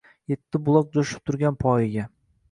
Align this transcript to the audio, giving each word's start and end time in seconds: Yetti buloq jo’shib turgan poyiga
Yetti 0.31 0.59
buloq 0.69 0.87
jo’shib 0.95 1.21
turgan 1.31 1.59
poyiga 1.65 2.07